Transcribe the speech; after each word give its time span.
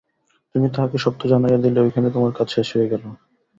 তুমি 0.55 0.67
তাহাকে 0.75 0.97
সত্য 0.97 1.21
জানাইয়া 1.31 1.59
দিলে, 1.63 1.79
ঐখানেই 1.81 2.13
তোমার 2.15 2.31
কাজ 2.37 2.47
শেষ 2.55 2.67
হইয়া 2.73 2.91
গেল। 2.93 3.03